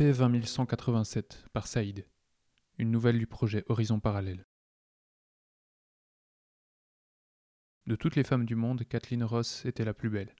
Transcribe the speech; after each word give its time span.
AP 0.00 0.14
20187 0.14 1.44
par 1.52 1.66
Saïd. 1.66 2.06
Une 2.78 2.90
nouvelle 2.90 3.18
du 3.18 3.26
projet 3.26 3.64
Horizon 3.68 4.00
Parallèle. 4.00 4.46
De 7.86 7.96
toutes 7.96 8.16
les 8.16 8.24
femmes 8.24 8.46
du 8.46 8.54
monde, 8.54 8.82
Kathleen 8.88 9.22
Ross 9.22 9.66
était 9.66 9.84
la 9.84 9.92
plus 9.92 10.08
belle. 10.08 10.34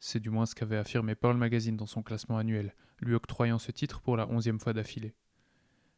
C'est 0.00 0.20
du 0.20 0.30
moins 0.30 0.46
ce 0.46 0.54
qu'avait 0.54 0.78
affirmé 0.78 1.14
Pearl 1.14 1.36
Magazine 1.36 1.76
dans 1.76 1.84
son 1.84 2.02
classement 2.02 2.38
annuel, 2.38 2.74
lui 2.98 3.14
octroyant 3.14 3.58
ce 3.58 3.72
titre 3.72 4.00
pour 4.00 4.16
la 4.16 4.26
onzième 4.26 4.58
fois 4.58 4.72
d'affilée. 4.72 5.14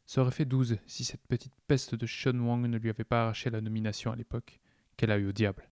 Ça 0.04 0.22
aurait 0.22 0.32
fait 0.32 0.44
douze 0.44 0.78
si 0.86 1.04
cette 1.04 1.28
petite 1.28 1.54
peste 1.68 1.94
de 1.94 2.06
Sean 2.06 2.36
Wang 2.40 2.66
ne 2.66 2.76
lui 2.76 2.90
avait 2.90 3.04
pas 3.04 3.22
arraché 3.22 3.50
la 3.50 3.60
nomination 3.60 4.10
à 4.10 4.16
l'époque, 4.16 4.58
qu'elle 4.96 5.12
a 5.12 5.18
eu 5.18 5.28
au 5.28 5.32
diable. 5.32 5.70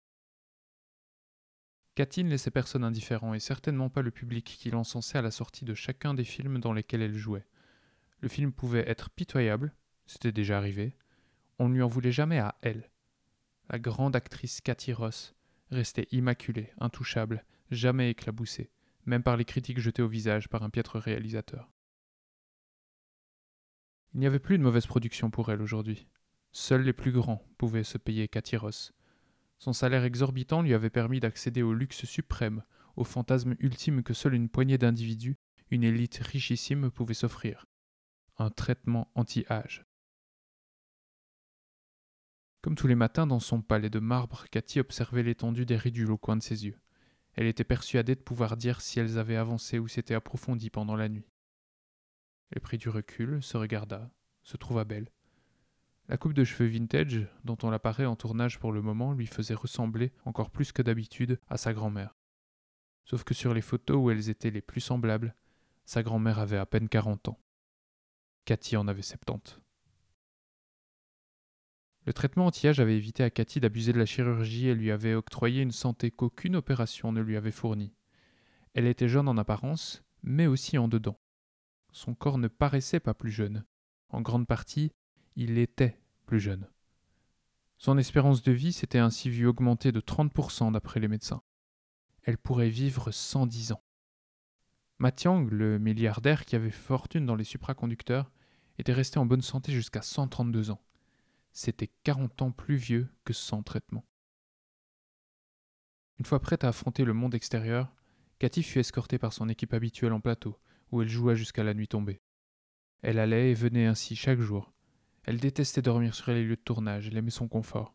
Cathy 1.98 2.24
ne 2.24 2.30
laissait 2.30 2.52
personne 2.52 2.84
indifférent 2.84 3.34
et 3.34 3.40
certainement 3.40 3.90
pas 3.90 4.04
le 4.04 4.12
public 4.12 4.46
qui 4.46 4.70
l'encensait 4.70 5.18
à 5.18 5.24
la 5.24 5.32
sortie 5.32 5.66
de 5.66 5.74
chacun 5.74 6.14
des 6.14 6.26
films 6.26 6.60
dans 6.60 6.72
lesquels 6.72 7.02
elle 7.02 7.16
jouait. 7.16 7.48
Le 8.20 8.28
film 8.28 8.52
pouvait 8.52 8.88
être 8.88 9.10
pitoyable, 9.10 9.74
c'était 10.06 10.32
déjà 10.32 10.60
arrivé, 10.60 10.96
on 11.58 11.70
ne 11.70 11.74
lui 11.74 11.82
en 11.82 11.88
voulait 11.88 12.12
jamais 12.12 12.38
à 12.38 12.54
elle. 12.62 12.92
La 13.72 13.80
grande 13.80 14.16
actrice 14.16 14.62
Cathy 14.62 14.94
Ross 14.94 15.34
restait 15.72 16.08
immaculée, 16.12 16.72
intouchable, 16.80 17.44
jamais 17.72 18.12
éclaboussée, 18.12 18.70
même 19.08 19.24
par 19.24 19.36
les 19.36 19.46
critiques 19.46 19.80
jetées 19.80 20.04
au 20.04 20.08
visage 20.08 20.50
par 20.50 20.62
un 20.62 20.70
piètre 20.70 21.00
réalisateur. 21.00 21.72
Il 24.14 24.20
n'y 24.20 24.28
avait 24.28 24.38
plus 24.38 24.60
de 24.60 24.64
mauvaise 24.64 24.86
production 24.86 25.32
pour 25.32 25.50
elle 25.50 25.64
aujourd'hui. 25.64 26.08
Seuls 26.52 26.84
les 26.84 26.94
plus 26.94 27.12
grands 27.12 27.44
pouvaient 27.58 27.84
se 27.84 27.98
payer 27.98 28.28
Cathy 28.28 28.56
Ross, 28.56 28.94
son 29.60 29.74
salaire 29.74 30.04
exorbitant 30.04 30.62
lui 30.62 30.74
avait 30.74 30.90
permis 30.90 31.20
d'accéder 31.20 31.64
au 31.64 31.74
luxe 31.74 32.06
suprême, 32.06 32.64
au 32.96 33.04
fantasme 33.04 33.56
ultime 33.60 34.04
que 34.04 34.14
seule 34.14 34.34
une 34.36 34.50
poignée 34.50 34.78
d'individus, 34.78 35.38
une 35.72 35.84
élite 35.84 36.18
richissime, 36.18 36.92
pouvait 36.92 37.14
s'offrir. 37.14 37.66
Un 38.38 38.50
traitement 38.50 39.12
anti-âge. 39.16 39.86
Comme 42.62 42.76
tous 42.76 42.88
les 42.88 42.96
matins 42.96 43.28
dans 43.28 43.40
son 43.40 43.62
palais 43.62 43.90
de 43.90 44.00
marbre, 44.00 44.46
Cathy 44.52 44.80
observait 44.80 45.24
l'étendue 45.24 45.66
des 45.66 45.78
ridules 45.78 46.12
au 46.12 46.18
coin 46.18 46.36
de 46.36 46.44
ses 46.44 46.66
yeux. 46.66 46.80
Elle 47.34 47.48
était 47.48 47.64
persuadée 47.64 48.16
de 48.16 48.22
pouvoir 48.22 48.58
dire 48.58 48.82
si 48.82 49.00
elles 49.00 49.18
avaient 49.18 49.36
avancé 49.36 49.80
ou 49.80 49.88
s'étaient 49.88 50.16
approfondies 50.16 50.72
pendant 50.72 50.96
la 50.96 51.08
nuit. 51.08 51.30
Elle 52.52 52.62
prit 52.62 52.78
du 52.78 52.90
recul, 52.90 53.44
se 53.44 53.58
regarda, 53.58 54.12
se 54.44 54.58
trouva 54.58 54.86
belle. 54.86 55.12
La 56.10 56.18
coupe 56.18 56.34
de 56.34 56.46
cheveux 56.46 56.70
vintage, 56.70 57.28
dont 57.44 57.58
on 57.64 57.70
l'apparaît 57.70 58.06
en 58.06 58.16
tournage 58.16 58.60
pour 58.60 58.72
le 58.72 58.82
moment, 58.82 59.14
lui 59.14 59.28
faisait 59.28 59.54
ressembler, 59.54 60.14
encore 60.24 60.52
plus 60.52 60.72
que 60.72 60.82
d'habitude, 60.82 61.40
à 61.50 61.58
sa 61.58 61.74
grand-mère. 61.74 62.16
Sauf 63.04 63.24
que 63.24 63.34
sur 63.34 63.54
les 63.54 63.62
photos 63.62 63.98
où 63.98 64.10
elles 64.10 64.30
étaient 64.30 64.50
les 64.50 64.62
plus 64.62 64.82
semblables, 64.82 65.36
sa 65.86 66.04
grand-mère 66.04 66.40
avait 66.40 66.58
à 66.58 66.66
peine 66.66 66.88
quarante 66.88 67.28
ans. 67.28 67.40
Cathy 68.46 68.78
en 68.78 68.88
avait 68.88 69.02
70. 69.02 69.60
Le 72.06 72.14
traitement 72.14 72.46
anti-âge 72.46 72.80
avait 72.80 72.96
évité 72.96 73.24
à 73.24 73.30
Cathy 73.30 73.60
d'abuser 73.60 73.92
de 73.92 74.00
la 74.00 74.06
chirurgie 74.06 74.70
et 74.70 74.76
lui 74.76 74.92
avait 74.92 75.14
octroyé 75.14 75.62
une 75.62 75.74
santé 75.74 76.10
qu'aucune 76.10 76.56
opération 76.56 77.12
ne 77.12 77.20
lui 77.20 77.36
avait 77.36 77.52
fournie. 77.52 77.94
Elle 78.74 78.86
était 78.86 79.10
jeune 79.10 79.28
en 79.28 79.38
apparence, 79.38 80.04
mais 80.24 80.48
aussi 80.48 80.78
en 80.78 80.88
dedans. 80.88 81.20
Son 81.92 82.16
corps 82.16 82.38
ne 82.38 82.48
paraissait 82.48 83.02
pas 83.02 83.14
plus 83.14 83.32
jeune. 83.32 83.66
En 84.08 84.22
grande 84.22 84.48
partie, 84.48 84.94
il 85.38 85.60
était 85.60 86.00
plus 86.26 86.40
jeune. 86.40 86.68
Son 87.78 88.00
espérance 88.00 88.42
de 88.42 88.52
vie 88.52 88.74
s'était 88.74 88.98
ainsi 88.98 89.30
vue 89.30 89.46
augmenter 89.46 89.92
de 89.92 90.02
30% 90.02 90.72
d'après 90.72 91.00
les 91.00 91.08
médecins. 91.08 91.44
Elle 92.24 92.40
pourrait 92.40 92.72
vivre 92.72 93.12
110 93.12 93.72
ans. 93.72 93.84
Matiang, 94.98 95.48
le 95.52 95.78
milliardaire 95.78 96.44
qui 96.44 96.56
avait 96.56 96.72
fortune 96.72 97.28
dans 97.28 97.36
les 97.36 97.44
supraconducteurs, 97.44 98.32
était 98.80 98.94
resté 98.94 99.20
en 99.20 99.28
bonne 99.28 99.44
santé 99.44 99.72
jusqu'à 99.72 100.02
132 100.02 100.72
ans. 100.72 100.82
C'était 101.52 101.92
40 102.04 102.42
ans 102.42 102.52
plus 102.52 102.76
vieux 102.76 103.08
que 103.24 103.34
sans 103.34 103.62
traitement. 103.62 104.06
Une 106.18 106.26
fois 106.26 106.40
prête 106.40 106.64
à 106.64 106.70
affronter 106.70 107.06
le 107.06 107.14
monde 107.14 107.36
extérieur, 107.36 107.94
Cathy 108.40 108.64
fut 108.64 108.80
escortée 108.80 109.20
par 109.20 109.34
son 109.34 109.50
équipe 109.50 109.76
habituelle 109.76 110.14
en 110.14 110.20
plateau, 110.20 110.60
où 110.92 111.04
elle 111.04 111.10
joua 111.10 111.36
jusqu'à 111.36 111.64
la 111.64 111.76
nuit 111.76 111.88
tombée. 111.88 112.22
Elle 113.04 113.20
allait 113.20 113.52
et 113.52 113.54
venait 113.54 113.86
ainsi 113.86 114.16
chaque 114.16 114.40
jour, 114.40 114.74
elle 115.28 115.42
détestait 115.42 115.82
dormir 115.82 116.16
sur 116.16 116.32
les 116.32 116.42
lieux 116.42 116.56
de 116.56 116.62
tournage, 116.62 117.08
elle 117.08 117.18
aimait 117.18 117.32
son 117.32 117.50
confort. 117.50 117.94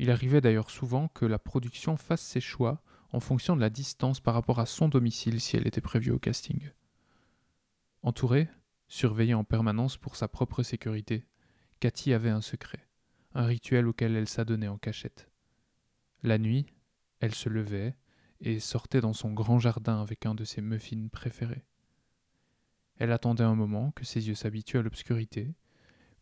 Il 0.00 0.10
arrivait 0.10 0.40
d'ailleurs 0.40 0.70
souvent 0.70 1.06
que 1.06 1.24
la 1.24 1.38
production 1.38 1.96
fasse 1.96 2.20
ses 2.20 2.40
choix 2.40 2.82
en 3.12 3.20
fonction 3.20 3.54
de 3.54 3.60
la 3.60 3.70
distance 3.70 4.18
par 4.18 4.34
rapport 4.34 4.58
à 4.58 4.66
son 4.66 4.88
domicile 4.88 5.40
si 5.40 5.56
elle 5.56 5.68
était 5.68 5.80
prévue 5.80 6.10
au 6.10 6.18
casting. 6.18 6.72
Entourée, 8.02 8.48
surveillée 8.88 9.34
en 9.34 9.44
permanence 9.44 9.96
pour 9.96 10.16
sa 10.16 10.26
propre 10.26 10.64
sécurité, 10.64 11.24
Cathy 11.78 12.12
avait 12.12 12.30
un 12.30 12.40
secret, 12.40 12.88
un 13.34 13.46
rituel 13.46 13.86
auquel 13.86 14.16
elle 14.16 14.28
s'adonnait 14.28 14.66
en 14.66 14.76
cachette. 14.76 15.30
La 16.24 16.36
nuit, 16.36 16.66
elle 17.20 17.34
se 17.34 17.48
levait 17.48 17.94
et 18.40 18.58
sortait 18.58 19.00
dans 19.00 19.12
son 19.12 19.32
grand 19.32 19.60
jardin 19.60 20.02
avec 20.02 20.26
un 20.26 20.34
de 20.34 20.42
ses 20.42 20.62
muffins 20.62 21.06
préférés. 21.12 21.64
Elle 22.96 23.12
attendait 23.12 23.44
un 23.44 23.54
moment 23.54 23.92
que 23.92 24.04
ses 24.04 24.26
yeux 24.26 24.34
s'habituent 24.34 24.78
à 24.78 24.82
l'obscurité, 24.82 25.54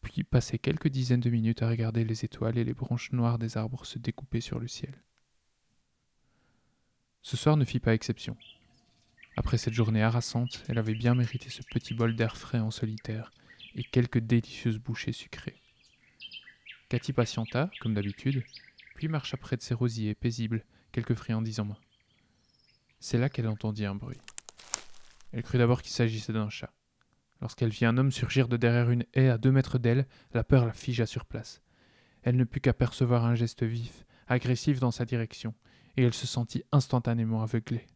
puis 0.04 0.22
passait 0.22 0.58
quelques 0.58 0.88
dizaines 0.88 1.20
de 1.20 1.30
minutes 1.30 1.62
à 1.62 1.68
regarder 1.68 2.04
les 2.04 2.24
étoiles 2.24 2.58
et 2.58 2.64
les 2.64 2.74
branches 2.74 3.10
noires 3.10 3.38
des 3.38 3.56
arbres 3.56 3.84
se 3.86 3.98
découper 3.98 4.40
sur 4.40 4.60
le 4.60 4.68
ciel. 4.68 5.02
Ce 7.22 7.38
soir 7.38 7.56
ne 7.56 7.64
fit 7.64 7.80
pas 7.80 7.94
exception. 7.94 8.36
Après 9.36 9.56
cette 9.56 9.72
journée 9.72 10.02
harassante, 10.02 10.62
elle 10.68 10.78
avait 10.78 10.94
bien 10.94 11.14
mérité 11.14 11.48
ce 11.48 11.62
petit 11.62 11.94
bol 11.94 12.14
d'air 12.14 12.36
frais 12.36 12.60
en 12.60 12.70
solitaire 12.70 13.32
et 13.74 13.82
quelques 13.82 14.18
délicieuses 14.18 14.78
bouchées 14.78 15.12
sucrées. 15.12 15.60
Cathy 16.90 17.14
patienta, 17.14 17.70
comme 17.80 17.94
d'habitude, 17.94 18.44
puis 18.94 19.08
marcha 19.08 19.38
près 19.38 19.56
de 19.56 19.62
ses 19.62 19.74
rosiers 19.74 20.14
paisibles, 20.14 20.64
quelques 20.92 21.14
friandises 21.14 21.60
en 21.60 21.64
main. 21.64 21.78
C'est 23.00 23.18
là 23.18 23.30
qu'elle 23.30 23.48
entendit 23.48 23.86
un 23.86 23.94
bruit. 23.94 24.20
Elle 25.32 25.42
crut 25.42 25.58
d'abord 25.58 25.80
qu'il 25.80 25.92
s'agissait 25.92 26.34
d'un 26.34 26.50
chat. 26.50 26.73
Lorsqu'elle 27.44 27.68
vit 27.68 27.84
un 27.84 27.98
homme 27.98 28.10
surgir 28.10 28.48
de 28.48 28.56
derrière 28.56 28.88
une 28.88 29.04
haie 29.12 29.28
à 29.28 29.36
deux 29.36 29.52
mètres 29.52 29.76
d'elle, 29.76 30.06
la 30.32 30.42
peur 30.42 30.64
la 30.64 30.72
figea 30.72 31.04
sur 31.04 31.26
place. 31.26 31.60
Elle 32.22 32.38
ne 32.38 32.44
put 32.44 32.62
qu'apercevoir 32.62 33.26
un 33.26 33.34
geste 33.34 33.64
vif, 33.64 34.06
agressif 34.28 34.80
dans 34.80 34.90
sa 34.90 35.04
direction, 35.04 35.52
et 35.98 36.04
elle 36.04 36.14
se 36.14 36.26
sentit 36.26 36.64
instantanément 36.72 37.42
aveuglée. 37.42 37.86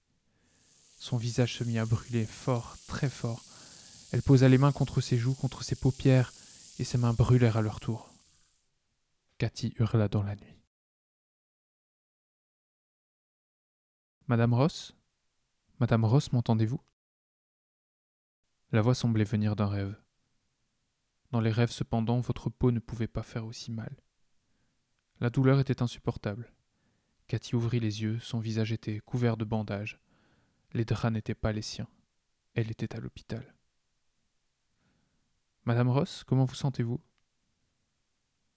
Son 0.98 1.16
visage 1.16 1.54
se 1.54 1.64
mit 1.64 1.78
à 1.78 1.86
brûler 1.86 2.26
fort, 2.26 2.76
très 2.86 3.08
fort. 3.08 3.42
Elle 4.12 4.20
posa 4.20 4.50
les 4.50 4.58
mains 4.58 4.70
contre 4.70 5.00
ses 5.00 5.16
joues, 5.16 5.34
contre 5.34 5.64
ses 5.64 5.76
paupières, 5.76 6.34
et 6.78 6.84
ses 6.84 6.98
mains 6.98 7.14
brûlèrent 7.14 7.56
à 7.56 7.62
leur 7.62 7.80
tour. 7.80 8.10
Cathy 9.38 9.72
hurla 9.78 10.08
dans 10.08 10.24
la 10.24 10.36
nuit. 10.36 10.58
Madame 14.26 14.52
Ross? 14.52 14.94
Madame 15.80 16.04
Ross, 16.04 16.32
m'entendez-vous? 16.32 16.82
La 18.70 18.82
voix 18.82 18.94
semblait 18.94 19.24
venir 19.24 19.56
d'un 19.56 19.66
rêve. 19.66 19.96
Dans 21.30 21.40
les 21.40 21.50
rêves 21.50 21.70
cependant, 21.70 22.20
votre 22.20 22.50
peau 22.50 22.70
ne 22.70 22.80
pouvait 22.80 23.08
pas 23.08 23.22
faire 23.22 23.46
aussi 23.46 23.70
mal. 23.70 23.96
La 25.20 25.30
douleur 25.30 25.58
était 25.58 25.82
insupportable. 25.82 26.52
Cathy 27.26 27.56
ouvrit 27.56 27.80
les 27.80 28.02
yeux, 28.02 28.18
son 28.20 28.38
visage 28.38 28.72
était 28.72 29.00
couvert 29.00 29.36
de 29.36 29.44
bandages. 29.44 29.98
Les 30.72 30.84
draps 30.84 31.12
n'étaient 31.12 31.34
pas 31.34 31.52
les 31.52 31.62
siens. 31.62 31.88
Elle 32.54 32.70
était 32.70 32.94
à 32.94 33.00
l'hôpital. 33.00 33.54
Madame 35.64 35.88
Ross, 35.88 36.24
comment 36.24 36.44
vous 36.44 36.54
sentez-vous? 36.54 37.00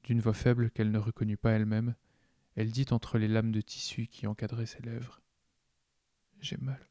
D'une 0.03 0.21
voix 0.21 0.33
faible 0.33 0.71
qu'elle 0.71 0.91
ne 0.91 0.97
reconnut 0.97 1.37
pas 1.37 1.51
elle-même, 1.51 1.95
elle 2.55 2.71
dit 2.71 2.87
entre 2.91 3.17
les 3.17 3.27
lames 3.27 3.51
de 3.51 3.61
tissu 3.61 4.07
qui 4.07 4.27
encadraient 4.27 4.65
ses 4.65 4.81
lèvres. 4.81 5.21
J'ai 6.39 6.57
mal. 6.57 6.90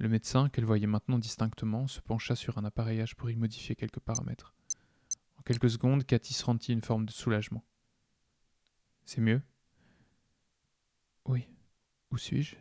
Le 0.00 0.08
médecin, 0.08 0.48
qu'elle 0.48 0.64
voyait 0.64 0.86
maintenant 0.86 1.18
distinctement, 1.18 1.86
se 1.86 2.00
pencha 2.00 2.34
sur 2.34 2.56
un 2.56 2.64
appareillage 2.64 3.16
pour 3.16 3.28
y 3.30 3.36
modifier 3.36 3.76
quelques 3.76 4.00
paramètres. 4.00 4.54
En 5.36 5.42
quelques 5.42 5.68
secondes, 5.68 6.06
Cathy 6.06 6.32
sentit 6.32 6.72
une 6.72 6.80
forme 6.80 7.04
de 7.04 7.10
soulagement. 7.10 7.62
C'est 9.04 9.20
mieux? 9.20 9.42
Oui. 11.26 11.46
Où 12.10 12.16
suis-je? 12.16 12.56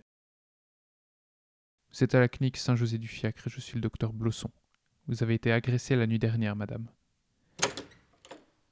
C'est 1.91 2.13
à 2.13 2.19
la 2.19 2.27
clinique 2.27 2.57
Saint-José-du-Fiacre 2.57 3.47
et 3.47 3.49
je 3.49 3.61
suis 3.61 3.75
le 3.75 3.81
docteur 3.81 4.11
Blosson. 4.11 4.51
Vous 5.07 5.23
avez 5.23 5.35
été 5.35 5.53
agressée 5.53 5.95
la 5.95 6.07
nuit 6.07 6.19
dernière, 6.19 6.57
madame. 6.57 6.91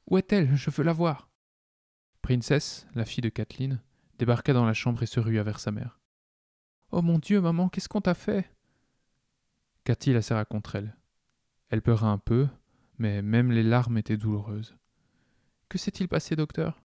Où 0.07 0.17
est-elle? 0.17 0.53
Je 0.57 0.69
veux 0.71 0.83
la 0.83 0.91
voir. 0.91 1.29
Princess, 2.21 2.85
la 2.95 3.05
fille 3.05 3.21
de 3.21 3.29
Kathleen, 3.29 3.81
débarqua 4.19 4.51
dans 4.51 4.65
la 4.65 4.73
chambre 4.73 5.03
et 5.03 5.07
se 5.07 5.21
rua 5.21 5.43
vers 5.43 5.61
sa 5.61 5.71
mère. 5.71 6.01
Oh 6.91 7.01
mon 7.01 7.17
Dieu, 7.17 7.39
maman, 7.39 7.69
qu'est-ce 7.69 7.87
qu'on 7.87 8.01
t'a 8.01 8.13
fait? 8.13 8.51
Cathy 9.87 10.11
la 10.11 10.21
serra 10.21 10.43
contre 10.43 10.75
elle? 10.75 10.97
Elle 11.69 11.81
pleura 11.81 12.09
un 12.09 12.17
peu, 12.17 12.49
mais 12.97 13.21
même 13.21 13.53
les 13.53 13.63
larmes 13.63 13.97
étaient 13.97 14.17
douloureuses. 14.17 14.75
Que 15.69 15.77
s'est-il 15.77 16.09
passé, 16.09 16.35
docteur? 16.35 16.83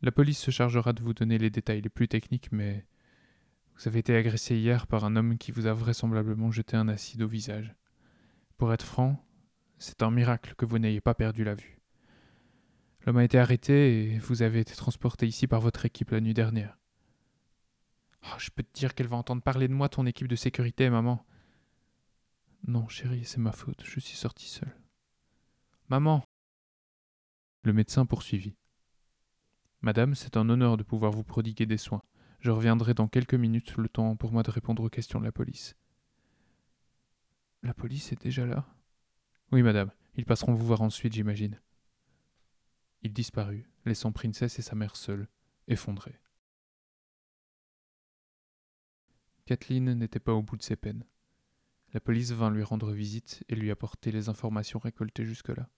La 0.00 0.10
police 0.10 0.40
se 0.40 0.50
chargera 0.50 0.92
de 0.92 1.04
vous 1.04 1.14
donner 1.14 1.38
les 1.38 1.50
détails 1.50 1.80
les 1.80 1.88
plus 1.88 2.08
techniques, 2.08 2.50
mais 2.50 2.84
vous 3.76 3.86
avez 3.86 4.00
été 4.00 4.16
agressé 4.16 4.56
hier 4.56 4.88
par 4.88 5.04
un 5.04 5.14
homme 5.14 5.38
qui 5.38 5.52
vous 5.52 5.68
a 5.68 5.72
vraisemblablement 5.72 6.50
jeté 6.50 6.76
un 6.76 6.88
acide 6.88 7.22
au 7.22 7.28
visage. 7.28 7.76
Pour 8.56 8.72
être 8.72 8.84
franc, 8.84 9.24
c'est 9.78 10.02
un 10.02 10.10
miracle 10.10 10.56
que 10.56 10.66
vous 10.66 10.80
n'ayez 10.80 11.00
pas 11.00 11.14
perdu 11.14 11.44
la 11.44 11.54
vue. 11.54 11.78
L'homme 13.06 13.18
a 13.18 13.24
été 13.24 13.38
arrêté 13.38 14.14
et 14.14 14.18
vous 14.18 14.42
avez 14.42 14.58
été 14.58 14.74
transporté 14.74 15.28
ici 15.28 15.46
par 15.46 15.60
votre 15.60 15.86
équipe 15.86 16.10
la 16.10 16.20
nuit 16.20 16.34
dernière. 16.34 16.76
Oh, 18.24 18.34
je 18.38 18.50
peux 18.50 18.64
te 18.64 18.72
dire 18.76 18.96
qu'elle 18.96 19.06
va 19.06 19.16
entendre 19.16 19.42
parler 19.42 19.68
de 19.68 19.74
moi, 19.74 19.88
ton 19.88 20.06
équipe 20.06 20.26
de 20.26 20.34
sécurité, 20.34 20.90
maman. 20.90 21.24
Non, 22.64 22.86
chérie, 22.88 23.24
c'est 23.24 23.38
ma 23.38 23.50
faute, 23.50 23.82
je 23.84 23.98
suis 23.98 24.16
sorti 24.16 24.46
seul. 24.46 24.76
Maman 25.88 26.24
Le 27.64 27.72
médecin 27.72 28.06
poursuivit. 28.06 28.56
Madame, 29.80 30.14
c'est 30.14 30.36
un 30.36 30.48
honneur 30.48 30.76
de 30.76 30.84
pouvoir 30.84 31.10
vous 31.10 31.24
prodiguer 31.24 31.66
des 31.66 31.76
soins. 31.76 32.02
Je 32.38 32.52
reviendrai 32.52 32.94
dans 32.94 33.08
quelques 33.08 33.34
minutes, 33.34 33.76
le 33.76 33.88
temps 33.88 34.14
pour 34.14 34.30
moi 34.30 34.44
de 34.44 34.50
répondre 34.50 34.84
aux 34.84 34.88
questions 34.88 35.18
de 35.18 35.24
la 35.24 35.32
police. 35.32 35.74
La 37.64 37.74
police 37.74 38.12
est 38.12 38.22
déjà 38.22 38.46
là? 38.46 38.64
Oui, 39.50 39.62
madame. 39.62 39.90
Ils 40.14 40.24
passeront 40.24 40.54
vous 40.54 40.66
voir 40.66 40.82
ensuite, 40.82 41.14
j'imagine. 41.14 41.60
Il 43.02 43.12
disparut, 43.12 43.68
laissant 43.84 44.12
Princesse 44.12 44.60
et 44.60 44.62
sa 44.62 44.76
mère 44.76 44.94
seules, 44.94 45.28
effondrées. 45.66 46.20
Kathleen 49.46 49.94
n'était 49.94 50.20
pas 50.20 50.32
au 50.32 50.42
bout 50.42 50.56
de 50.56 50.62
ses 50.62 50.76
peines. 50.76 51.04
La 51.92 52.00
police 52.00 52.32
vint 52.32 52.50
lui 52.50 52.62
rendre 52.62 52.92
visite 52.92 53.44
et 53.48 53.54
lui 53.54 53.70
apporter 53.70 54.12
les 54.12 54.28
informations 54.28 54.78
récoltées 54.78 55.26
jusque-là. 55.26 55.68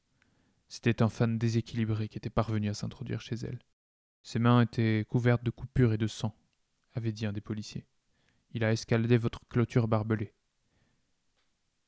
C'était 0.68 1.02
un 1.02 1.08
fan 1.08 1.38
déséquilibré 1.38 2.08
qui 2.08 2.18
était 2.18 2.30
parvenu 2.30 2.68
à 2.68 2.74
s'introduire 2.74 3.20
chez 3.20 3.34
elle. 3.36 3.58
Ses 4.22 4.38
mains 4.38 4.62
étaient 4.62 5.04
couvertes 5.08 5.44
de 5.44 5.50
coupures 5.50 5.92
et 5.92 5.98
de 5.98 6.06
sang, 6.06 6.34
avait 6.94 7.12
dit 7.12 7.26
un 7.26 7.32
des 7.32 7.40
policiers. 7.40 7.84
Il 8.52 8.64
a 8.64 8.72
escaladé 8.72 9.16
votre 9.16 9.40
clôture 9.48 9.88
barbelée. 9.88 10.32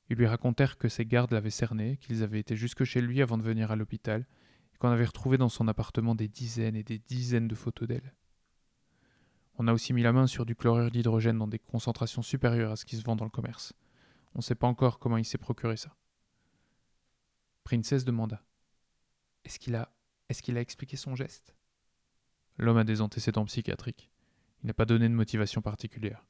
Ils 0.09 0.17
lui 0.17 0.27
racontèrent 0.27 0.77
que 0.77 0.89
ses 0.89 1.07
gardes 1.07 1.33
l'avaient 1.33 1.51
cerné, 1.51 1.97
qu'ils 1.97 2.23
avaient 2.23 2.41
été 2.41 2.57
jusque 2.57 2.85
chez 2.85 3.01
lui 3.01 3.23
avant 3.23 3.39
de 3.39 3.43
venir 3.43 3.71
à 3.71 3.77
l'hôpital, 3.77 4.27
et 4.75 4.79
qu'on 4.79 4.91
avait 4.91 5.05
retrouvé 5.05 5.39
dans 5.39 5.49
son 5.49 5.69
appartement 5.69 6.15
des 6.15 6.29
dizaines 6.29 6.77
et 6.77 6.83
des 6.83 6.99
dizaines 6.99 7.49
de 7.49 7.55
photos 7.55 7.89
d'elle. 7.89 8.15
On 9.59 9.69
a 9.69 9.73
aussi 9.73 9.93
mis 9.93 10.03
la 10.03 10.13
main 10.13 10.27
sur 10.27 10.45
du 10.45 10.55
chlorure 10.55 10.91
d'hydrogène 10.91 11.39
dans 11.39 11.49
des 11.49 11.59
concentrations 11.59 12.23
supérieures 12.23 12.73
à 12.73 12.77
ce 12.77 12.85
qui 12.85 12.97
se 12.97 13.03
vend 13.03 13.17
dans 13.17 13.25
le 13.25 13.31
commerce. 13.31 13.73
On 14.37 14.41
ne 14.41 14.43
sait 14.43 14.55
pas 14.55 14.67
encore 14.67 14.99
comment 14.99 15.17
il 15.17 15.25
s'est 15.25 15.39
procuré 15.39 15.79
ça. 15.79 15.97
Princess 17.65 18.05
demanda. 18.05 18.45
Est-ce 19.47 19.59
qu'il 19.59 19.75
a. 19.75 19.91
Est-ce 20.29 20.43
qu'il 20.43 20.59
a 20.59 20.61
expliqué 20.61 20.99
son 20.99 21.15
geste? 21.15 21.57
L'homme 22.59 22.77
a 22.77 22.85
des 22.85 23.01
antécédents 23.01 23.47
psychiatriques. 23.47 24.11
Il 24.63 24.67
n'a 24.67 24.75
pas 24.75 24.85
donné 24.85 25.09
de 25.09 25.15
motivation 25.15 25.63
particulière. 25.63 26.27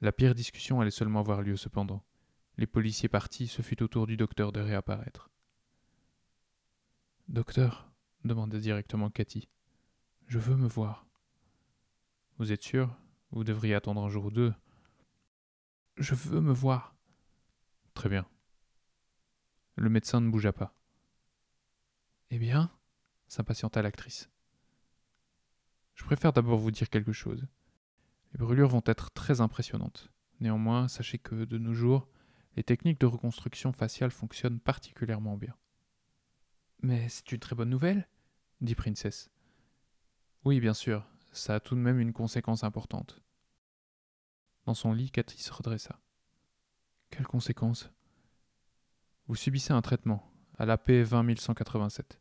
La 0.00 0.12
pire 0.12 0.36
discussion 0.36 0.80
allait 0.80 0.92
seulement 0.92 1.18
avoir 1.18 1.42
lieu 1.42 1.56
cependant. 1.56 2.04
Les 2.56 2.68
policiers 2.68 3.08
partis, 3.08 3.48
ce 3.48 3.60
fut 3.60 3.82
au 3.82 3.88
tour 3.88 4.06
du 4.06 4.16
docteur 4.16 4.52
de 4.52 4.60
réapparaître. 4.60 5.30
Docteur, 7.26 7.90
demanda 8.24 8.60
directement 8.60 9.10
Cathy, 9.10 9.48
je 10.28 10.38
veux 10.38 10.54
me 10.54 10.68
voir. 10.68 11.04
Vous 12.38 12.52
êtes 12.52 12.62
sûr? 12.62 12.96
Vous 13.32 13.42
devriez 13.42 13.74
attendre 13.74 14.04
un 14.04 14.08
jour 14.08 14.26
ou 14.26 14.30
deux. 14.30 14.54
Je 15.98 16.14
veux 16.14 16.40
me 16.40 16.52
voir. 16.52 16.94
Très 17.94 18.08
bien. 18.08 18.26
Le 19.76 19.90
médecin 19.90 20.20
ne 20.20 20.30
bougea 20.30 20.52
pas. 20.52 20.74
Eh 22.30 22.38
bien 22.38 22.70
s'impatienta 23.28 23.82
l'actrice. 23.82 24.30
Je 25.94 26.04
préfère 26.04 26.32
d'abord 26.32 26.58
vous 26.58 26.70
dire 26.70 26.88
quelque 26.88 27.12
chose. 27.12 27.46
Les 28.32 28.38
brûlures 28.38 28.68
vont 28.68 28.82
être 28.86 29.10
très 29.10 29.40
impressionnantes. 29.40 30.10
Néanmoins, 30.40 30.88
sachez 30.88 31.18
que, 31.18 31.44
de 31.44 31.58
nos 31.58 31.74
jours, 31.74 32.08
les 32.56 32.62
techniques 32.62 33.00
de 33.00 33.06
reconstruction 33.06 33.72
faciale 33.72 34.10
fonctionnent 34.10 34.60
particulièrement 34.60 35.36
bien. 35.36 35.54
Mais 36.80 37.08
c'est 37.08 37.32
une 37.32 37.38
très 37.38 37.54
bonne 37.54 37.70
nouvelle 37.70 38.08
dit 38.60 38.74
Princess. 38.74 39.30
Oui, 40.44 40.60
bien 40.60 40.74
sûr, 40.74 41.04
ça 41.32 41.56
a 41.56 41.60
tout 41.60 41.74
de 41.74 41.80
même 41.80 42.00
une 42.00 42.12
conséquence 42.12 42.64
importante. 42.64 43.20
Dans 44.68 44.74
son 44.74 44.92
lit, 44.92 45.10
Cathy 45.10 45.42
se 45.42 45.50
redressa. 45.50 45.98
Quelle 47.08 47.26
conséquence 47.26 47.90
Vous 49.26 49.34
subissez 49.34 49.72
un 49.72 49.80
traitement, 49.80 50.30
à 50.58 50.66
l'AP 50.66 50.90
20187. 50.90 52.20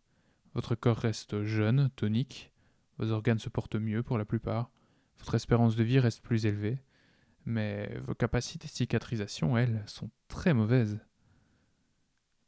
Votre 0.54 0.74
corps 0.74 0.96
reste 0.96 1.44
jeune, 1.44 1.90
tonique, 1.98 2.54
vos 3.00 3.12
organes 3.12 3.38
se 3.38 3.50
portent 3.50 3.76
mieux 3.76 4.02
pour 4.02 4.18
la 4.18 4.24
plupart, 4.24 4.72
votre 5.18 5.36
espérance 5.36 5.76
de 5.76 5.84
vie 5.84 6.00
reste 6.00 6.24
plus 6.24 6.46
élevée, 6.46 6.82
mais 7.44 8.00
vos 8.06 8.16
capacités 8.16 8.68
de 8.68 8.72
cicatrisation, 8.72 9.58
elles, 9.58 9.84
sont 9.86 10.10
très 10.30 10.54
mauvaises. 10.54 11.02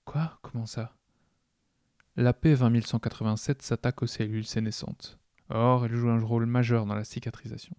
Quoi? 0.05 0.39
Comment 0.41 0.65
ça? 0.65 0.95
L'AP 2.15 2.47
20187 2.47 3.61
s'attaque 3.61 4.01
aux 4.01 4.07
cellules 4.07 4.45
sénescentes. 4.45 5.19
Or, 5.49 5.83
elle 5.83 5.93
joue 5.93 6.09
un 6.09 6.23
rôle 6.23 6.45
majeur 6.45 6.85
dans 6.85 6.95
la 6.95 7.03
cicatrisation. 7.03 7.75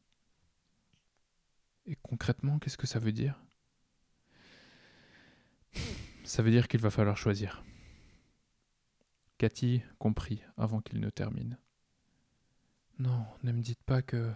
Et 1.86 1.96
concrètement, 2.02 2.58
qu'est-ce 2.58 2.78
que 2.78 2.86
ça 2.86 2.98
veut 2.98 3.12
dire? 3.12 3.42
Ça 6.24 6.42
veut 6.42 6.50
dire 6.50 6.68
qu'il 6.68 6.80
va 6.80 6.90
falloir 6.90 7.16
choisir. 7.16 7.64
Cathy 9.38 9.82
comprit 9.98 10.42
avant 10.56 10.80
qu'il 10.80 11.00
ne 11.00 11.10
termine. 11.10 11.58
Non, 12.98 13.24
ne 13.42 13.52
me 13.52 13.62
dites 13.62 13.82
pas 13.82 14.02
que... 14.02 14.32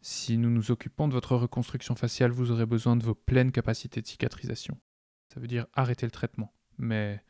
Si 0.00 0.36
nous 0.36 0.50
nous 0.50 0.70
occupons 0.70 1.08
de 1.08 1.14
votre 1.14 1.34
reconstruction 1.36 1.94
faciale, 1.94 2.30
vous 2.30 2.50
aurez 2.50 2.66
besoin 2.66 2.96
de 2.96 3.04
vos 3.04 3.14
pleines 3.14 3.52
capacités 3.52 4.02
de 4.02 4.06
cicatrisation. 4.06 4.78
Ça 5.32 5.40
veut 5.40 5.46
dire 5.46 5.66
arrêter 5.72 6.04
le 6.04 6.10
traitement. 6.10 6.52
Mais 6.76 7.22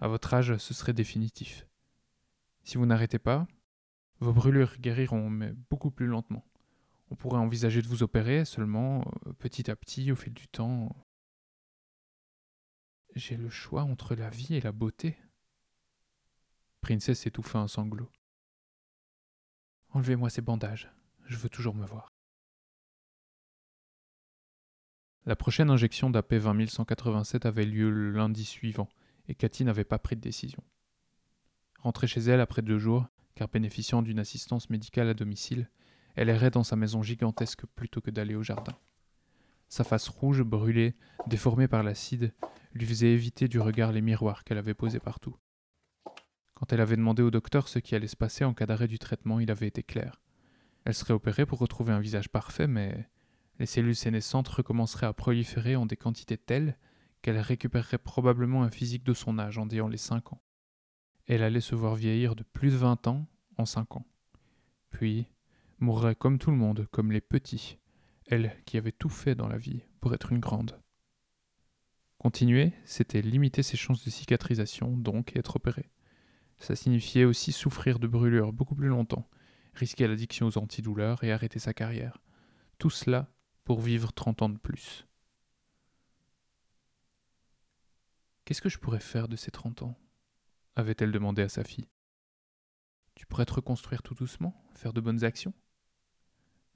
à 0.00 0.08
votre 0.08 0.34
âge, 0.34 0.56
ce 0.56 0.74
serait 0.74 0.94
définitif. 0.94 1.66
Si 2.64 2.76
vous 2.76 2.86
n'arrêtez 2.86 3.18
pas, 3.20 3.46
vos 4.18 4.32
brûlures 4.32 4.78
guériront, 4.80 5.30
mais 5.30 5.52
beaucoup 5.70 5.92
plus 5.92 6.06
lentement. 6.06 6.44
On 7.10 7.16
pourrait 7.16 7.38
envisager 7.38 7.82
de 7.82 7.88
vous 7.88 8.02
opérer 8.02 8.44
seulement 8.44 9.00
euh, 9.26 9.32
petit 9.32 9.70
à 9.70 9.76
petit 9.76 10.12
au 10.12 10.16
fil 10.16 10.34
du 10.34 10.48
temps. 10.48 10.94
J'ai 13.14 13.36
le 13.36 13.48
choix 13.48 13.82
entre 13.82 14.14
la 14.14 14.30
vie 14.30 14.54
et 14.54 14.60
la 14.60 14.72
beauté. 14.72 15.18
Princesse 16.80 17.26
étouffa 17.26 17.58
un 17.58 17.68
sanglot. 17.68 18.10
Enlevez-moi 19.90 20.28
ces 20.28 20.42
bandages, 20.42 20.90
je 21.26 21.36
veux 21.36 21.48
toujours 21.48 21.74
me 21.74 21.86
voir. 21.86 22.12
La 25.24 25.36
prochaine 25.36 25.70
injection 25.70 26.10
d'AP 26.10 26.34
20187 26.34 27.46
avait 27.46 27.64
lieu 27.64 27.90
le 27.90 28.10
lundi 28.12 28.44
suivant, 28.44 28.88
et 29.28 29.34
Cathy 29.34 29.64
n'avait 29.64 29.84
pas 29.84 29.98
pris 29.98 30.16
de 30.16 30.20
décision. 30.20 30.62
Rentrée 31.80 32.06
chez 32.06 32.20
elle 32.20 32.40
après 32.40 32.62
deux 32.62 32.78
jours, 32.78 33.06
car 33.34 33.48
bénéficiant 33.48 34.02
d'une 34.02 34.18
assistance 34.18 34.70
médicale 34.70 35.08
à 35.08 35.14
domicile, 35.14 35.70
elle 36.18 36.30
errait 36.30 36.50
dans 36.50 36.64
sa 36.64 36.74
maison 36.74 37.00
gigantesque 37.00 37.64
plutôt 37.76 38.00
que 38.00 38.10
d'aller 38.10 38.34
au 38.34 38.42
jardin. 38.42 38.76
Sa 39.68 39.84
face 39.84 40.08
rouge, 40.08 40.42
brûlée, 40.42 40.96
déformée 41.28 41.68
par 41.68 41.84
l'acide, 41.84 42.34
lui 42.72 42.86
faisait 42.86 43.12
éviter 43.12 43.46
du 43.46 43.60
regard 43.60 43.92
les 43.92 44.00
miroirs 44.00 44.42
qu'elle 44.42 44.58
avait 44.58 44.74
posés 44.74 44.98
partout. 44.98 45.36
Quand 46.54 46.72
elle 46.72 46.80
avait 46.80 46.96
demandé 46.96 47.22
au 47.22 47.30
docteur 47.30 47.68
ce 47.68 47.78
qui 47.78 47.94
allait 47.94 48.08
se 48.08 48.16
passer 48.16 48.44
en 48.44 48.52
cas 48.52 48.66
d'arrêt 48.66 48.88
du 48.88 48.98
traitement, 48.98 49.38
il 49.38 49.48
avait 49.48 49.68
été 49.68 49.84
clair. 49.84 50.20
Elle 50.84 50.94
serait 50.94 51.14
opérée 51.14 51.46
pour 51.46 51.60
retrouver 51.60 51.92
un 51.92 52.00
visage 52.00 52.30
parfait, 52.30 52.66
mais 52.66 53.08
les 53.60 53.66
cellules 53.66 53.94
sénescentes 53.94 54.48
recommenceraient 54.48 55.06
à 55.06 55.12
proliférer 55.12 55.76
en 55.76 55.86
des 55.86 55.96
quantités 55.96 56.36
telles 56.36 56.76
qu'elle 57.22 57.38
récupérerait 57.38 57.98
probablement 57.98 58.64
un 58.64 58.70
physique 58.72 59.04
de 59.04 59.14
son 59.14 59.38
âge 59.38 59.58
en 59.58 59.68
ayant 59.68 59.86
les 59.86 59.96
cinq 59.96 60.32
ans. 60.32 60.42
Elle 61.26 61.44
allait 61.44 61.60
se 61.60 61.76
voir 61.76 61.94
vieillir 61.94 62.34
de 62.34 62.42
plus 62.42 62.72
de 62.72 62.76
vingt 62.76 63.06
ans 63.06 63.24
en 63.56 63.66
cinq 63.66 63.94
ans. 63.94 64.06
Puis 64.90 65.28
mourrait 65.80 66.14
comme 66.14 66.38
tout 66.38 66.50
le 66.50 66.56
monde, 66.56 66.86
comme 66.90 67.12
les 67.12 67.20
petits, 67.20 67.78
elle 68.26 68.56
qui 68.64 68.76
avait 68.76 68.92
tout 68.92 69.08
fait 69.08 69.34
dans 69.34 69.48
la 69.48 69.58
vie 69.58 69.82
pour 70.00 70.14
être 70.14 70.32
une 70.32 70.40
grande. 70.40 70.80
Continuer, 72.18 72.72
c'était 72.84 73.22
limiter 73.22 73.62
ses 73.62 73.76
chances 73.76 74.04
de 74.04 74.10
cicatrisation, 74.10 74.96
donc 74.96 75.36
être 75.36 75.56
opérée. 75.56 75.90
Ça 76.58 76.74
signifiait 76.74 77.24
aussi 77.24 77.52
souffrir 77.52 77.98
de 77.98 78.08
brûlures 78.08 78.52
beaucoup 78.52 78.74
plus 78.74 78.88
longtemps, 78.88 79.28
risquer 79.74 80.08
l'addiction 80.08 80.46
aux 80.46 80.58
antidouleurs 80.58 81.22
et 81.22 81.30
arrêter 81.30 81.60
sa 81.60 81.72
carrière. 81.72 82.18
Tout 82.78 82.90
cela 82.90 83.32
pour 83.64 83.80
vivre 83.80 84.12
30 84.12 84.42
ans 84.42 84.48
de 84.48 84.58
plus. 84.58 85.06
Qu'est-ce 88.44 88.62
que 88.62 88.68
je 88.68 88.78
pourrais 88.78 89.00
faire 89.00 89.28
de 89.28 89.36
ces 89.36 89.50
30 89.50 89.82
ans? 89.82 89.98
avait-elle 90.78 91.10
demandé 91.10 91.42
à 91.42 91.48
sa 91.48 91.64
fille. 91.64 91.88
Tu 93.16 93.26
pourrais 93.26 93.44
te 93.44 93.54
reconstruire 93.54 94.02
tout 94.02 94.14
doucement, 94.14 94.54
faire 94.74 94.92
de 94.92 95.00
bonnes 95.00 95.24
actions? 95.24 95.52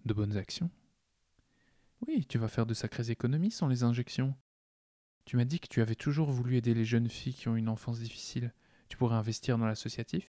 De 0.05 0.15
bonnes 0.15 0.37
actions 0.37 0.71
Oui, 2.09 2.27
tu 2.27 2.37
vas 2.37 2.49
faire 2.49 2.67
de 2.67 2.75
sacrées 2.75 3.11
économies 3.11 3.53
sans 3.53 3.69
les 3.69 3.85
injections. 3.85 4.35
Tu 5.25 5.37
m'as 5.37 5.45
dit 5.45 5.61
que 5.61 5.69
tu 5.69 5.81
avais 5.81 5.95
toujours 5.95 6.31
voulu 6.31 6.57
aider 6.57 6.75
les 6.75 6.85
jeunes 6.85 7.09
filles 7.09 7.35
qui 7.35 7.49
ont 7.49 7.55
une 7.55 7.69
enfance 7.69 8.01
difficile. 8.01 8.53
Tu 8.89 8.97
pourrais 8.97 9.15
investir 9.15 9.59
dans 9.59 9.67
l'associatif? 9.67 10.33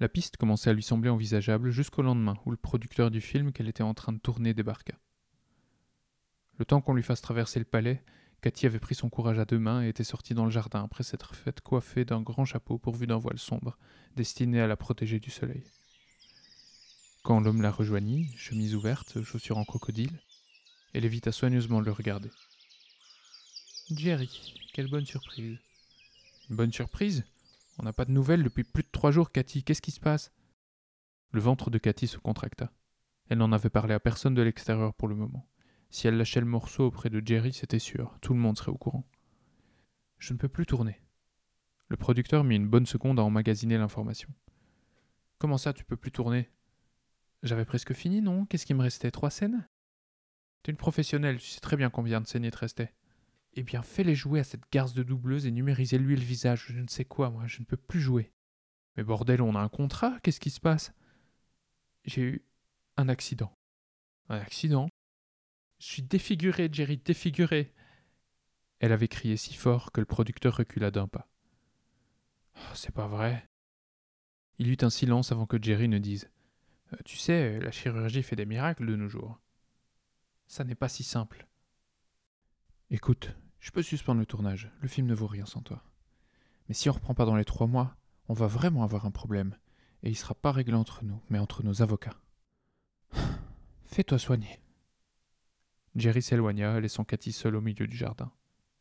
La 0.00 0.08
piste 0.08 0.38
commençait 0.38 0.70
à 0.70 0.72
lui 0.72 0.82
sembler 0.82 1.10
envisageable 1.10 1.70
jusqu'au 1.70 2.00
lendemain 2.00 2.38
où 2.46 2.50
le 2.50 2.56
producteur 2.56 3.10
du 3.10 3.20
film 3.20 3.52
qu'elle 3.52 3.68
était 3.68 3.82
en 3.82 3.92
train 3.92 4.14
de 4.14 4.18
tourner 4.18 4.54
débarqua. 4.54 4.94
Le 6.58 6.64
temps 6.64 6.80
qu'on 6.80 6.94
lui 6.94 7.02
fasse 7.02 7.20
traverser 7.20 7.58
le 7.58 7.66
palais, 7.66 8.02
Cathy 8.40 8.64
avait 8.64 8.78
pris 8.78 8.94
son 8.94 9.10
courage 9.10 9.38
à 9.38 9.44
deux 9.44 9.58
mains 9.58 9.82
et 9.82 9.88
était 9.88 10.04
sortie 10.04 10.32
dans 10.32 10.46
le 10.46 10.50
jardin 10.50 10.84
après 10.84 11.02
s'être 11.02 11.34
faite 11.34 11.60
coiffer 11.60 12.06
d'un 12.06 12.22
grand 12.22 12.46
chapeau 12.46 12.78
pourvu 12.78 13.06
d'un 13.06 13.18
voile 13.18 13.38
sombre, 13.38 13.78
destiné 14.16 14.60
à 14.62 14.66
la 14.66 14.76
protéger 14.76 15.20
du 15.20 15.30
soleil. 15.30 15.64
Quand 17.26 17.40
l'homme 17.40 17.60
la 17.60 17.72
rejoignit, 17.72 18.32
chemise 18.36 18.76
ouverte, 18.76 19.20
chaussures 19.24 19.58
en 19.58 19.64
crocodile, 19.64 20.22
elle 20.92 21.04
évita 21.04 21.32
soigneusement 21.32 21.80
de 21.80 21.86
le 21.86 21.90
regarder. 21.90 22.30
Jerry, 23.90 24.54
quelle 24.72 24.88
bonne 24.88 25.06
surprise. 25.06 25.58
Une 26.48 26.54
bonne 26.54 26.72
surprise? 26.72 27.24
On 27.78 27.82
n'a 27.82 27.92
pas 27.92 28.04
de 28.04 28.12
nouvelles 28.12 28.44
depuis 28.44 28.62
plus 28.62 28.84
de 28.84 28.90
trois 28.92 29.10
jours, 29.10 29.32
Cathy. 29.32 29.64
Qu'est-ce 29.64 29.82
qui 29.82 29.90
se 29.90 29.98
passe? 29.98 30.30
Le 31.32 31.40
ventre 31.40 31.68
de 31.68 31.78
Cathy 31.78 32.06
se 32.06 32.18
contracta. 32.18 32.70
Elle 33.28 33.38
n'en 33.38 33.50
avait 33.50 33.70
parlé 33.70 33.92
à 33.92 33.98
personne 33.98 34.36
de 34.36 34.42
l'extérieur 34.42 34.94
pour 34.94 35.08
le 35.08 35.16
moment. 35.16 35.50
Si 35.90 36.06
elle 36.06 36.18
lâchait 36.18 36.38
le 36.38 36.46
morceau 36.46 36.84
auprès 36.84 37.10
de 37.10 37.20
Jerry, 37.26 37.52
c'était 37.52 37.80
sûr, 37.80 38.16
tout 38.20 38.34
le 38.34 38.40
monde 38.40 38.56
serait 38.56 38.70
au 38.70 38.78
courant. 38.78 39.04
Je 40.18 40.32
ne 40.32 40.38
peux 40.38 40.48
plus 40.48 40.64
tourner. 40.64 41.02
Le 41.88 41.96
producteur 41.96 42.44
mit 42.44 42.54
une 42.54 42.68
bonne 42.68 42.86
seconde 42.86 43.18
à 43.18 43.24
emmagasiner 43.24 43.78
l'information. 43.78 44.28
Comment 45.38 45.58
ça, 45.58 45.72
tu 45.72 45.82
peux 45.82 45.96
plus 45.96 46.12
tourner? 46.12 46.48
J'avais 47.46 47.64
presque 47.64 47.94
fini, 47.94 48.20
non? 48.22 48.44
Qu'est-ce 48.46 48.66
qui 48.66 48.74
me 48.74 48.82
restait? 48.82 49.12
Trois 49.12 49.30
scènes? 49.30 49.68
T'es 50.64 50.72
une 50.72 50.76
professionnelle, 50.76 51.38
tu 51.38 51.46
sais 51.46 51.60
très 51.60 51.76
bien 51.76 51.90
combien 51.90 52.20
de 52.20 52.26
scènes 52.26 52.42
il 52.42 52.50
te 52.50 52.58
restait. 52.58 52.92
Eh 53.52 53.62
bien, 53.62 53.82
fais-les 53.82 54.16
jouer 54.16 54.40
à 54.40 54.44
cette 54.44 54.64
garce 54.72 54.94
de 54.94 55.04
doubleuse 55.04 55.46
et 55.46 55.52
numérisez-lui 55.52 56.16
le 56.16 56.22
visage, 56.22 56.66
je 56.68 56.80
ne 56.80 56.88
sais 56.88 57.04
quoi, 57.04 57.30
moi, 57.30 57.46
je 57.46 57.60
ne 57.60 57.64
peux 57.64 57.76
plus 57.76 58.00
jouer. 58.00 58.32
Mais 58.96 59.04
bordel, 59.04 59.42
on 59.42 59.54
a 59.54 59.60
un 59.60 59.68
contrat, 59.68 60.18
qu'est-ce 60.22 60.40
qui 60.40 60.50
se 60.50 60.58
passe? 60.58 60.92
J'ai 62.04 62.22
eu 62.22 62.44
un 62.96 63.08
accident. 63.08 63.56
Un 64.28 64.40
accident? 64.40 64.88
Je 65.78 65.86
suis 65.86 66.02
défiguré, 66.02 66.68
Jerry, 66.72 66.96
défiguré. 66.96 67.72
Elle 68.80 68.92
avait 68.92 69.08
crié 69.08 69.36
si 69.36 69.54
fort 69.54 69.92
que 69.92 70.00
le 70.00 70.06
producteur 70.06 70.56
recula 70.56 70.90
d'un 70.90 71.06
pas. 71.06 71.28
Oh, 72.56 72.74
c'est 72.74 72.94
pas 72.94 73.06
vrai. 73.06 73.48
Il 74.58 74.68
eut 74.68 74.78
un 74.82 74.90
silence 74.90 75.30
avant 75.30 75.46
que 75.46 75.62
Jerry 75.62 75.86
ne 75.86 75.98
dise 75.98 76.28
Tu 77.04 77.16
sais, 77.16 77.58
la 77.60 77.70
chirurgie 77.70 78.22
fait 78.22 78.36
des 78.36 78.46
miracles 78.46 78.86
de 78.86 78.96
nos 78.96 79.08
jours. 79.08 79.40
Ça 80.46 80.64
n'est 80.64 80.74
pas 80.74 80.88
si 80.88 81.02
simple. 81.02 81.46
Écoute, 82.90 83.36
je 83.58 83.72
peux 83.72 83.82
suspendre 83.82 84.20
le 84.20 84.26
tournage, 84.26 84.70
le 84.80 84.88
film 84.88 85.06
ne 85.08 85.14
vaut 85.14 85.26
rien 85.26 85.46
sans 85.46 85.62
toi. 85.62 85.82
Mais 86.68 86.74
si 86.74 86.88
on 86.88 86.92
reprend 86.92 87.14
pas 87.14 87.24
dans 87.24 87.36
les 87.36 87.44
trois 87.44 87.66
mois, 87.66 87.96
on 88.28 88.34
va 88.34 88.46
vraiment 88.46 88.84
avoir 88.84 89.06
un 89.06 89.10
problème, 89.10 89.56
et 90.02 90.10
il 90.10 90.16
sera 90.16 90.34
pas 90.34 90.52
réglé 90.52 90.74
entre 90.74 91.04
nous, 91.04 91.20
mais 91.30 91.38
entre 91.38 91.64
nos 91.64 91.82
avocats. 91.82 92.20
Fais-toi 93.86 94.18
soigner. 94.18 94.60
Jerry 95.96 96.22
s'éloigna, 96.22 96.78
laissant 96.78 97.04
Cathy 97.04 97.32
seule 97.32 97.56
au 97.56 97.60
milieu 97.60 97.86
du 97.86 97.96
jardin. 97.96 98.30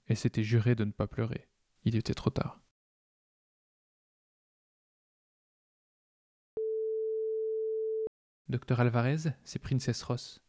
Elle 0.07 0.17
s'était 0.17 0.43
jurée 0.43 0.75
de 0.75 0.83
ne 0.83 0.91
pas 0.91 1.07
pleurer. 1.07 1.47
Il 1.83 1.95
était 1.95 2.13
trop 2.13 2.29
tard. 2.29 2.59
Docteur 8.47 8.79
Alvarez, 8.79 9.33
c'est 9.43 9.57
Princess 9.57 10.03
Ross. 10.03 10.39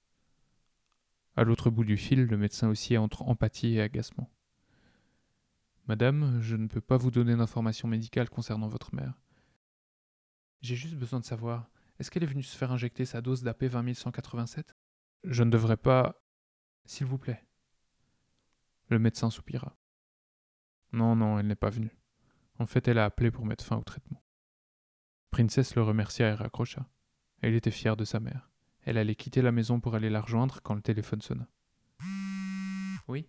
À 1.34 1.44
l'autre 1.44 1.70
bout 1.70 1.84
du 1.84 1.96
fil, 1.96 2.24
le 2.24 2.36
médecin 2.36 2.68
oscillait 2.68 2.98
entre 2.98 3.22
empathie 3.22 3.74
et 3.74 3.80
agacement. 3.80 4.30
Madame, 5.86 6.38
je 6.42 6.56
ne 6.56 6.66
peux 6.66 6.82
pas 6.82 6.98
vous 6.98 7.10
donner 7.10 7.34
d'informations 7.34 7.88
médicales 7.88 8.28
concernant 8.28 8.68
votre 8.68 8.94
mère. 8.94 9.14
J'ai 10.60 10.76
juste 10.76 10.96
besoin 10.96 11.20
de 11.20 11.24
savoir, 11.24 11.70
est-ce 11.98 12.10
qu'elle 12.10 12.22
est 12.22 12.26
venue 12.26 12.42
se 12.42 12.56
faire 12.56 12.70
injecter 12.70 13.06
sa 13.06 13.22
dose 13.22 13.42
d'AP 13.42 13.64
20187 13.64 14.76
Je 15.24 15.42
ne 15.42 15.50
devrais 15.50 15.78
pas. 15.78 16.20
S'il 16.84 17.06
vous 17.06 17.18
plaît. 17.18 17.46
Le 18.88 18.98
médecin 18.98 19.30
soupira. 19.30 19.76
Non, 20.92 21.16
non, 21.16 21.38
elle 21.38 21.46
n'est 21.46 21.56
pas 21.56 21.70
venue. 21.70 21.96
En 22.58 22.66
fait, 22.66 22.88
elle 22.88 22.98
a 22.98 23.06
appelé 23.06 23.30
pour 23.30 23.46
mettre 23.46 23.64
fin 23.64 23.76
au 23.76 23.82
traitement. 23.82 24.22
Princesse 25.30 25.74
le 25.74 25.82
remercia 25.82 26.28
et 26.28 26.34
raccrocha. 26.34 26.86
Elle 27.40 27.54
était 27.54 27.70
fière 27.70 27.96
de 27.96 28.04
sa 28.04 28.20
mère. 28.20 28.50
Elle 28.82 28.98
allait 28.98 29.14
quitter 29.14 29.42
la 29.42 29.52
maison 29.52 29.80
pour 29.80 29.94
aller 29.94 30.10
la 30.10 30.20
rejoindre 30.20 30.60
quand 30.62 30.74
le 30.74 30.82
téléphone 30.82 31.20
sonna. 31.20 31.48
Oui 33.08 33.26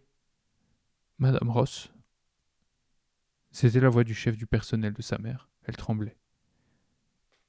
Madame 1.17 1.49
Ross? 1.49 1.91
C'était 3.51 3.79
la 3.79 3.89
voix 3.89 4.03
du 4.03 4.13
chef 4.13 4.37
du 4.37 4.45
personnel 4.45 4.93
de 4.93 5.01
sa 5.01 5.17
mère. 5.17 5.49
Elle 5.63 5.75
tremblait. 5.75 6.17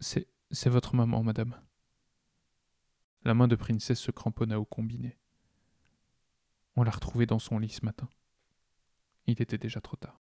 C'est. 0.00 0.26
c'est 0.50 0.70
votre 0.70 0.94
maman, 0.94 1.22
madame. 1.22 1.60
La 3.24 3.34
main 3.34 3.48
de 3.48 3.56
Princesse 3.56 4.00
se 4.00 4.10
cramponna 4.10 4.58
au 4.58 4.64
combiné. 4.64 5.18
On 6.76 6.82
l'a 6.82 6.90
retrouvée 6.90 7.26
dans 7.26 7.38
son 7.38 7.58
lit 7.58 7.68
ce 7.68 7.84
matin. 7.84 8.08
Il 9.26 9.42
était 9.42 9.58
déjà 9.58 9.80
trop 9.80 9.96
tard. 9.96 10.20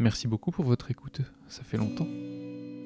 Merci 0.00 0.28
beaucoup 0.28 0.52
pour 0.52 0.64
votre 0.64 0.92
écoute, 0.92 1.22
ça 1.48 1.64
fait 1.64 1.76
longtemps. 1.76 2.06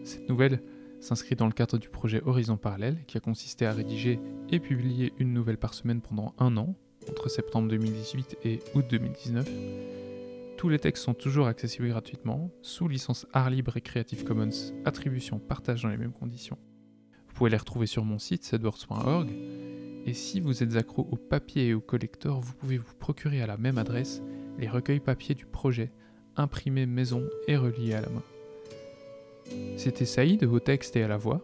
Cette 0.02 0.30
nouvelle 0.30 0.62
s'inscrit 0.98 1.36
dans 1.36 1.46
le 1.46 1.52
cadre 1.52 1.76
du 1.76 1.90
projet 1.90 2.22
Horizon 2.24 2.56
Parallèle 2.56 3.04
qui 3.06 3.18
a 3.18 3.20
consisté 3.20 3.66
à 3.66 3.72
rédiger 3.74 4.18
et 4.48 4.58
publier 4.60 5.12
une 5.18 5.34
nouvelle 5.34 5.58
par 5.58 5.74
semaine 5.74 6.00
pendant 6.00 6.34
un 6.38 6.56
an, 6.56 6.74
entre 7.10 7.28
septembre 7.28 7.68
2018 7.68 8.38
et 8.44 8.60
août 8.74 8.86
2019. 8.88 9.46
Tous 10.56 10.70
les 10.70 10.78
textes 10.78 11.04
sont 11.04 11.12
toujours 11.12 11.48
accessibles 11.48 11.88
gratuitement, 11.88 12.50
sous 12.62 12.88
licence 12.88 13.26
art 13.34 13.50
libre 13.50 13.76
et 13.76 13.82
Creative 13.82 14.24
Commons, 14.24 14.72
attribution, 14.86 15.38
partage 15.38 15.82
dans 15.82 15.90
les 15.90 15.98
mêmes 15.98 16.12
conditions. 16.12 16.56
Vous 17.28 17.34
pouvez 17.34 17.50
les 17.50 17.58
retrouver 17.58 17.86
sur 17.86 18.06
mon 18.06 18.18
site 18.18 18.42
sedwords.org. 18.42 19.28
Et 20.06 20.14
si 20.14 20.40
vous 20.40 20.62
êtes 20.62 20.76
accro 20.76 21.06
au 21.10 21.16
papier 21.16 21.68
et 21.68 21.74
au 21.74 21.80
collector, 21.80 22.40
vous 22.40 22.54
pouvez 22.54 22.78
vous 22.78 22.94
procurer 22.98 23.42
à 23.42 23.46
la 23.46 23.58
même 23.58 23.76
adresse 23.76 24.22
les 24.58 24.68
recueils 24.68 25.00
papier 25.00 25.34
du 25.34 25.44
projet 25.44 25.92
imprimé 26.36 26.86
maison 26.86 27.28
et 27.48 27.56
relié 27.56 27.94
à 27.94 28.00
la 28.00 28.08
main. 28.08 28.22
C'était 29.76 30.04
Saïd 30.04 30.44
au 30.44 30.60
texte 30.60 30.96
et 30.96 31.02
à 31.02 31.08
la 31.08 31.16
voix. 31.16 31.40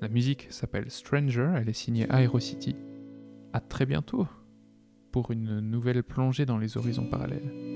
La 0.00 0.08
musique 0.08 0.46
s'appelle 0.50 0.90
Stranger, 0.90 1.52
elle 1.56 1.68
est 1.68 1.74
signée 1.74 2.06
Aerocity. 2.10 2.74
A 3.52 3.60
très 3.60 3.86
bientôt 3.86 4.26
pour 5.12 5.30
une 5.30 5.60
nouvelle 5.60 6.02
plongée 6.02 6.46
dans 6.46 6.58
les 6.58 6.76
horizons 6.76 7.06
parallèles. 7.06 7.69